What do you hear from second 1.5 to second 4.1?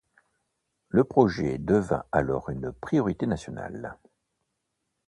devint alors une priorité nationale.